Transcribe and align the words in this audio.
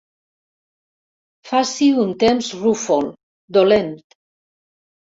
Faci 1.51 1.91
un 2.07 2.17
temps 2.25 2.51
rúfol, 2.65 3.13
dolent. 3.61 3.97